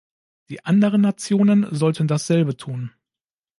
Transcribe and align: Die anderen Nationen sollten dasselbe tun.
Die 0.49 0.65
anderen 0.65 1.01
Nationen 1.01 1.67
sollten 1.69 2.07
dasselbe 2.07 2.57
tun. 2.57 2.91